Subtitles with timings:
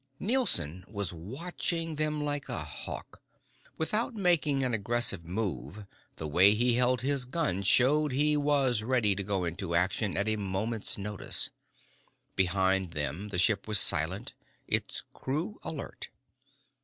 [0.19, 3.21] Nielson was watching them like a hawk.
[3.77, 5.85] Without making an aggressive move,
[6.15, 10.27] the way he held his gun showed he was ready to go into action at
[10.27, 11.51] a moment's notice.
[12.35, 14.33] Behind them, the ship was silent,
[14.67, 16.09] its crew alert.